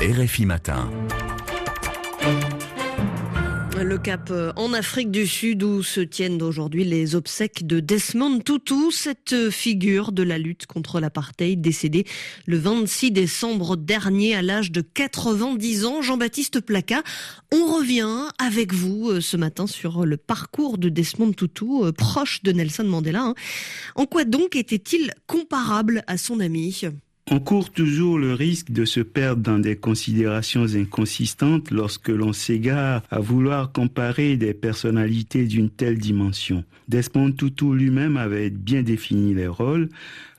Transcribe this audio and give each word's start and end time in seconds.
RFI 0.00 0.46
Matin. 0.46 0.88
Le 3.82 3.98
cap 3.98 4.28
euh, 4.30 4.52
en 4.54 4.72
Afrique 4.72 5.10
du 5.10 5.26
Sud 5.26 5.64
où 5.64 5.82
se 5.82 6.00
tiennent 6.00 6.40
aujourd'hui 6.40 6.84
les 6.84 7.16
obsèques 7.16 7.66
de 7.66 7.80
Desmond 7.80 8.38
Tutu, 8.38 8.92
cette 8.92 9.50
figure 9.50 10.12
de 10.12 10.22
la 10.22 10.38
lutte 10.38 10.66
contre 10.66 11.00
l'apartheid 11.00 11.60
décédé 11.60 12.04
le 12.46 12.58
26 12.58 13.10
décembre 13.10 13.76
dernier 13.76 14.36
à 14.36 14.42
l'âge 14.42 14.70
de 14.70 14.82
90 14.82 15.84
ans. 15.84 16.00
Jean-Baptiste 16.00 16.60
Placa, 16.60 17.02
on 17.52 17.66
revient 17.76 18.28
avec 18.38 18.72
vous 18.72 19.10
euh, 19.10 19.20
ce 19.20 19.36
matin 19.36 19.66
sur 19.66 20.06
le 20.06 20.16
parcours 20.16 20.78
de 20.78 20.90
Desmond 20.90 21.32
Tutu, 21.32 21.64
euh, 21.82 21.90
proche 21.90 22.44
de 22.44 22.52
Nelson 22.52 22.84
Mandela. 22.84 23.22
Hein. 23.22 23.34
En 23.96 24.06
quoi 24.06 24.24
donc 24.24 24.54
était-il 24.54 25.12
comparable 25.26 26.04
à 26.06 26.18
son 26.18 26.38
ami? 26.38 26.84
On 27.30 27.40
court 27.40 27.70
toujours 27.70 28.18
le 28.18 28.32
risque 28.32 28.70
de 28.70 28.84
se 28.84 29.00
perdre 29.00 29.42
dans 29.42 29.58
des 29.58 29.76
considérations 29.76 30.74
inconsistantes 30.74 31.70
lorsque 31.70 32.08
l'on 32.08 32.32
s'égare 32.32 33.02
à 33.10 33.20
vouloir 33.20 33.72
comparer 33.72 34.36
des 34.36 34.54
personnalités 34.54 35.44
d'une 35.44 35.68
telle 35.68 35.98
dimension. 35.98 36.64
Desmond 36.88 37.32
Tutu 37.32 37.74
lui-même 37.74 38.16
avait 38.16 38.50
bien 38.50 38.82
défini 38.82 39.34
les 39.34 39.46
rôles. 39.46 39.90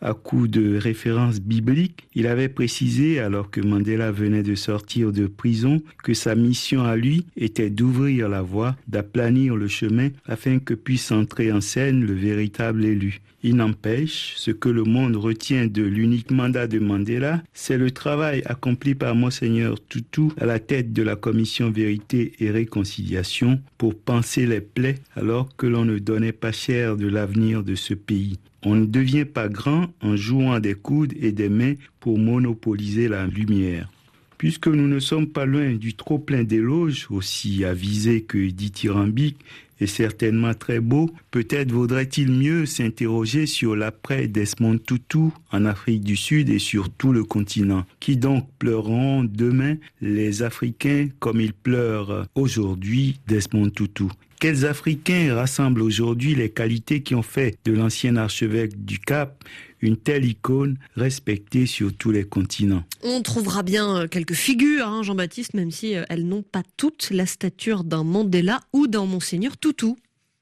À 0.01 0.13
coup 0.13 0.47
de 0.47 0.77
références 0.77 1.41
bibliques, 1.41 2.07
il 2.15 2.25
avait 2.25 2.49
précisé, 2.49 3.19
alors 3.19 3.51
que 3.51 3.61
Mandela 3.61 4.11
venait 4.11 4.43
de 4.43 4.55
sortir 4.55 5.11
de 5.11 5.27
prison, 5.27 5.81
que 6.03 6.13
sa 6.13 6.35
mission 6.35 6.83
à 6.83 6.95
lui 6.95 7.25
était 7.35 7.69
d'ouvrir 7.69 8.29
la 8.29 8.41
voie, 8.41 8.75
d'aplanir 8.87 9.55
le 9.55 9.67
chemin 9.67 10.09
afin 10.25 10.59
que 10.59 10.73
puisse 10.73 11.11
entrer 11.11 11.51
en 11.51 11.61
scène 11.61 12.05
le 12.05 12.13
véritable 12.13 12.85
élu. 12.85 13.21
Il 13.41 13.55
n'empêche, 13.55 14.33
ce 14.35 14.51
que 14.51 14.67
le 14.67 14.83
monde 14.83 15.15
retient 15.15 15.65
de 15.65 15.81
l'unique 15.81 16.29
mandat 16.29 16.67
de 16.67 16.77
Mandela, 16.79 17.41
c'est 17.53 17.77
le 17.77 17.89
travail 17.89 18.41
accompli 18.45 18.95
par 18.95 19.15
Monseigneur 19.15 19.77
Tutu 19.87 20.23
à 20.37 20.45
la 20.45 20.59
tête 20.59 20.91
de 20.91 21.03
la 21.03 21.15
commission 21.15 21.71
Vérité 21.71 22.33
et 22.39 22.51
Réconciliation 22.51 23.61
pour 23.77 23.95
penser 23.95 24.45
les 24.45 24.59
plaies 24.59 24.99
alors 25.15 25.55
que 25.55 25.67
l'on 25.67 25.85
ne 25.85 25.99
donnait 25.99 26.33
pas 26.33 26.51
cher 26.51 26.97
de 26.97 27.07
l'avenir 27.07 27.63
de 27.63 27.75
ce 27.75 27.93
pays. 27.93 28.39
On 28.63 28.75
ne 28.75 28.85
devient 28.85 29.23
pas 29.23 29.47
grand 29.47 29.87
en 30.01 30.17
jouant 30.17 30.59
des 30.59 30.73
coudes 30.73 31.13
et 31.21 31.31
des 31.31 31.47
mains 31.47 31.75
pour 32.01 32.19
monopoliser 32.19 33.07
la 33.07 33.25
lumière. 33.25 33.89
Puisque 34.37 34.67
nous 34.67 34.87
ne 34.87 34.99
sommes 34.99 35.27
pas 35.27 35.45
loin 35.45 35.73
du 35.75 35.93
trop 35.93 36.19
plein 36.19 36.43
d'éloges, 36.43 37.07
aussi 37.09 37.63
avisés 37.63 38.21
que 38.21 38.37
dithyrambiques, 38.49 39.43
et 39.79 39.87
certainement 39.87 40.53
très 40.53 40.79
beau, 40.79 41.09
peut-être 41.31 41.71
vaudrait-il 41.71 42.31
mieux 42.31 42.65
s'interroger 42.65 43.45
sur 43.45 43.75
l'après 43.75 44.27
Desmond 44.27 44.77
Tutu 44.77 45.29
en 45.51 45.65
Afrique 45.65 46.03
du 46.03 46.15
Sud 46.15 46.49
et 46.49 46.59
sur 46.59 46.89
tout 46.89 47.11
le 47.11 47.23
continent. 47.23 47.85
Qui 47.99 48.17
donc 48.17 48.47
pleureront 48.59 49.23
demain 49.23 49.75
les 50.01 50.43
Africains 50.43 51.07
comme 51.19 51.41
ils 51.41 51.53
pleurent 51.53 52.25
aujourd'hui 52.35 53.19
Desmond 53.27 53.69
Tutu. 53.69 54.05
Quels 54.39 54.65
Africains 54.65 55.35
rassemblent 55.35 55.81
aujourd'hui 55.81 56.33
les 56.33 56.49
qualités 56.49 57.03
qui 57.03 57.13
ont 57.13 57.21
fait 57.21 57.57
de 57.65 57.73
l'ancien 57.73 58.15
archevêque 58.15 58.85
du 58.85 58.97
Cap 58.97 59.43
une 59.81 59.97
telle 59.97 60.25
icône 60.25 60.77
respectée 60.95 61.65
sur 61.65 61.93
tous 61.93 62.11
les 62.11 62.23
continents? 62.23 62.83
On 63.03 63.21
trouvera 63.21 63.63
bien 63.63 63.97
euh, 63.97 64.07
quelques 64.07 64.33
figures, 64.33 64.87
hein, 64.87 65.03
Jean-Baptiste, 65.03 65.53
même 65.53 65.71
si 65.71 65.95
euh, 65.95 66.03
elles 66.09 66.27
n'ont 66.27 66.41
pas 66.41 66.63
toutes 66.77 67.09
la 67.11 67.25
stature 67.25 67.83
d'un 67.83 68.03
Mandela 68.03 68.61
ou 68.73 68.87
d'un 68.87 69.05
Monseigneur 69.05 69.57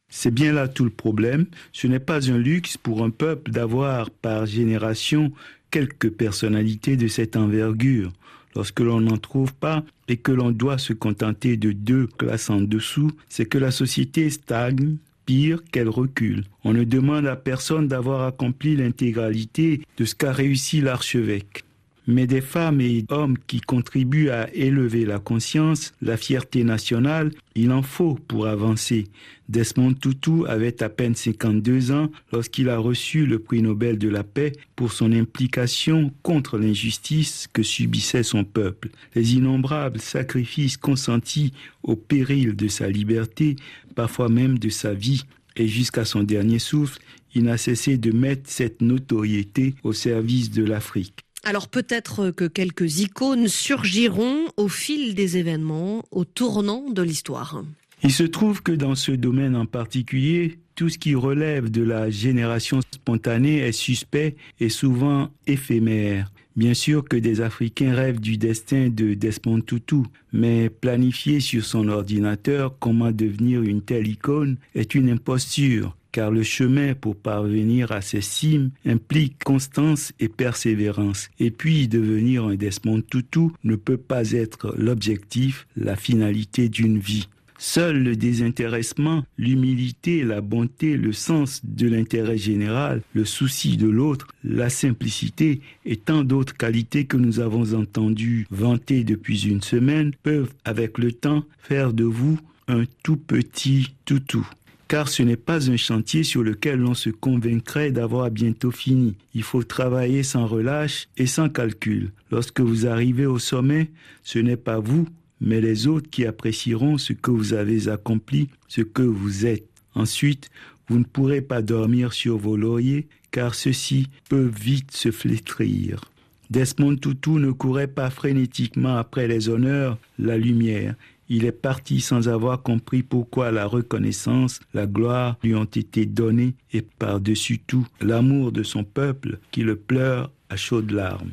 C'est 0.10 0.34
bien 0.34 0.54
là 0.54 0.68
tout 0.68 0.86
le 0.86 0.90
problème. 0.90 1.46
Ce 1.74 1.88
n'est 1.88 2.00
pas 2.00 2.32
un 2.32 2.38
luxe 2.38 2.78
pour 2.78 3.04
un 3.04 3.10
peuple 3.10 3.52
d'avoir 3.52 4.10
par 4.10 4.46
génération 4.46 5.32
quelques 5.70 6.10
personnalités 6.10 6.96
de 6.96 7.08
cette 7.08 7.36
envergure. 7.36 8.12
Lorsque 8.56 8.80
l'on 8.80 9.02
n'en 9.02 9.18
trouve 9.18 9.54
pas 9.54 9.84
et 10.08 10.18
que 10.18 10.32
l'on 10.32 10.52
doit 10.52 10.78
se 10.78 10.94
contenter 10.94 11.58
de 11.58 11.74
deux 11.74 12.08
classes 12.08 12.50
en 12.50 12.62
dessous, 12.62 13.12
c'est 13.30 13.46
que 13.46 13.58
la 13.58 13.72
société 13.72 14.30
stagne, 14.30 14.98
pire 15.26 15.62
qu'elle 15.72 15.90
recule. 15.90 16.46
On 16.64 16.74
ne 16.74 16.86
demande 16.86 17.28
à 17.28 17.36
personne 17.36 17.88
d'avoir 17.88 18.24
accompli 18.26 18.76
l'intégralité 18.78 19.82
de 19.98 20.06
ce 20.06 20.16
qu'a 20.16 20.32
réussi 20.32 20.82
l'archevêque 20.82 21.67
mais 22.08 22.26
des 22.26 22.42
femmes 22.42 22.82
et 22.82 23.06
hommes 23.10 23.38
qui 23.48 23.60
contribuent 23.60 24.30
à 24.30 24.50
élever 24.54 25.06
la 25.06 25.20
conscience, 25.20 25.94
la 26.02 26.18
fierté 26.18 26.64
nationale, 26.64 27.32
il 27.56 27.72
en 27.72 27.82
faut 27.82 28.18
pour 28.28 28.48
avancer. 28.48 29.08
Desmond 29.50 29.94
Tutu 29.94 30.46
avait 30.48 30.82
à 30.84 30.90
peine 30.90 31.16
52 31.16 31.92
ans 31.92 32.10
lorsqu'il 32.32 32.70
a 32.70 32.78
reçu 32.78 33.26
le 33.26 33.40
prix 33.40 33.62
Nobel 33.62 33.98
de 33.98 34.10
la 34.10 34.24
paix 34.24 34.54
pour 34.76 34.92
son 34.92 35.12
implication 35.12 36.12
contre 36.22 36.58
l'injustice 36.58 37.48
que 37.52 37.64
subissait 37.64 38.24
son 38.24 38.44
peuple. 38.44 38.90
Les 39.16 39.36
innombrables 39.36 40.00
sacrifices 40.00 40.78
consentis 40.78 41.54
au 41.84 41.96
péril 41.96 42.56
de 42.56 42.68
sa 42.68 42.90
liberté, 42.90 43.56
parfois 43.96 44.30
même 44.30 44.60
de 44.60 44.70
sa 44.70 44.94
vie, 44.94 45.24
et 45.56 45.68
jusqu'à 45.68 46.06
son 46.06 46.24
dernier 46.24 46.60
souffle, 46.60 47.00
il 47.34 47.44
n'a 47.44 47.58
cessé 47.58 47.98
de 47.98 48.12
mettre 48.12 48.50
cette 48.50 48.82
notoriété 48.82 49.76
au 49.84 49.94
service 49.94 50.52
de 50.52 50.64
l'Afrique. 50.64 51.27
Alors 51.48 51.70
peut-être 51.70 52.32
que 52.32 52.44
quelques 52.44 53.00
icônes 53.00 53.48
surgiront 53.48 54.48
au 54.58 54.68
fil 54.68 55.16
des 55.16 55.38
événements, 55.38 56.04
au 56.12 56.26
tournant 56.26 56.90
de 56.90 57.02
l'histoire. 57.02 57.64
Il 58.04 58.12
se 58.12 58.24
trouve 58.24 58.62
que 58.62 58.74
dans 58.74 58.96
ce 58.96 59.14
domaine 59.14 59.56
en 59.56 59.66
particulier, 59.66 60.60
tout 60.76 60.90
ce 60.90 60.98
qui 60.98 61.16
relève 61.16 61.72
de 61.72 61.84
la 61.84 62.10
génération 62.10 62.82
spontanée 62.92 63.60
est 63.60 63.72
suspect 63.72 64.36
et 64.60 64.68
souvent 64.68 65.30
éphémère. 65.48 66.34
Bien 66.58 66.74
sûr 66.74 67.06
que 67.06 67.16
des 67.16 67.40
Africains 67.40 67.96
rêvent 67.96 68.20
du 68.20 68.36
destin 68.36 68.90
de 68.90 69.14
Desmond 69.14 69.62
Tutu, 69.62 70.04
mais 70.34 70.70
planifier 70.70 71.40
sur 71.40 71.64
son 71.64 71.88
ordinateur 71.88 72.78
comment 72.78 73.14
devenir 73.14 73.62
une 73.62 73.82
telle 73.82 74.08
icône 74.08 74.58
est 74.76 74.96
une 74.96 75.10
imposture 75.10 75.96
car 76.18 76.32
le 76.32 76.42
chemin 76.42 76.96
pour 76.96 77.16
parvenir 77.16 77.92
à 77.92 78.02
ces 78.02 78.22
cimes 78.22 78.72
implique 78.88 79.44
constance 79.44 80.14
et 80.20 80.30
persévérance. 80.30 81.30
Et 81.38 81.52
puis 81.52 81.88
devenir 81.88 82.46
un 82.46 82.56
Desmond 82.56 83.04
Tutu 83.04 83.50
ne 83.64 83.76
peut 83.76 83.98
pas 83.98 84.32
être 84.32 84.74
l'objectif, 84.80 85.68
la 85.76 85.96
finalité 85.96 86.70
d'une 86.70 86.98
vie. 86.98 87.30
Seul 87.60 88.02
le 88.02 88.16
désintéressement, 88.16 89.26
l'humilité, 89.38 90.24
la 90.24 90.42
bonté, 90.42 90.98
le 90.98 91.14
sens 91.14 91.62
de 91.64 91.88
l'intérêt 91.88 92.40
général, 92.40 93.04
le 93.14 93.24
souci 93.24 93.78
de 93.78 93.88
l'autre, 93.88 94.26
la 94.44 94.72
simplicité 94.72 95.62
et 95.86 95.98
tant 95.98 96.24
d'autres 96.24 96.58
qualités 96.58 97.06
que 97.06 97.18
nous 97.18 97.40
avons 97.42 97.76
entendu 97.76 98.48
vanter 98.50 99.04
depuis 99.04 99.46
une 99.46 99.62
semaine 99.62 100.14
peuvent, 100.24 100.52
avec 100.66 100.98
le 100.98 101.12
temps, 101.12 101.44
faire 101.60 101.94
de 101.94 102.06
vous 102.06 102.40
un 102.68 102.86
tout 103.04 103.18
petit 103.18 103.90
toutou 104.04 104.50
car 104.88 105.10
ce 105.10 105.24
n'est 105.24 105.36
pas 105.36 105.70
un 105.70 105.78
chantier 105.78 106.24
sur 106.24 106.44
lequel 106.44 106.80
l'on 106.80 106.94
se 106.94 107.10
convaincrait 107.10 107.92
d'avoir 107.92 108.32
bientôt 108.32 108.72
fini. 108.72 109.16
Il 109.34 109.44
faut 109.44 109.64
travailler 109.64 110.24
sans 110.24 110.48
relâche 110.48 111.08
et 111.18 111.28
sans 111.28 111.50
calcul. 111.50 112.12
Lorsque 112.32 112.62
vous 112.62 112.88
arrivez 112.88 113.26
au 113.26 113.40
sommet, 113.40 113.92
ce 114.24 114.40
n'est 114.40 114.58
pas 114.58 114.80
vous, 114.80 115.08
mais 115.42 115.62
les 115.62 115.88
autres 115.88 116.10
qui 116.10 116.26
apprécieront 116.26 116.98
ce 116.98 117.14
que 117.14 117.32
vous 117.32 117.54
avez 117.54 117.90
accompli, 117.90 118.50
ce 118.68 118.82
que 118.82 119.04
vous 119.04 119.46
êtes. 119.46 119.68
Ensuite, 119.94 120.50
vous 120.88 121.00
ne 121.00 121.04
pourrez 121.04 121.42
pas 121.42 121.62
dormir 121.62 122.14
sur 122.14 122.38
vos 122.38 122.56
lauriers, 122.56 123.08
car 123.32 123.56
ceux-ci 123.56 124.08
peuvent 124.30 124.56
vite 124.58 124.92
se 124.92 125.12
flétrir. 125.12 126.02
Desmond 126.50 126.96
Tutu 126.96 127.32
ne 127.32 127.52
courait 127.52 127.88
pas 127.88 128.10
frénétiquement 128.10 128.96
après 128.96 129.28
les 129.28 129.50
honneurs, 129.50 129.98
la 130.18 130.38
lumière. 130.38 130.96
Il 131.30 131.46
est 131.46 131.52
parti 131.52 132.00
sans 132.00 132.30
avoir 132.30 132.64
compris 132.64 133.04
pourquoi 133.04 133.52
la 133.52 133.66
reconnaissance, 133.66 134.60
la 134.74 134.88
gloire 134.88 135.38
lui 135.44 135.56
ont 135.56 135.66
été 135.66 136.06
données 136.06 136.56
et 136.72 136.82
par-dessus 136.82 137.60
tout 137.60 137.86
l'amour 138.02 138.52
de 138.52 138.64
son 138.64 138.84
peuple 138.84 139.40
qui 139.52 139.64
le 139.64 139.76
pleure 139.76 140.32
à 140.50 140.56
chaudes 140.56 140.92
larmes. 140.92 141.32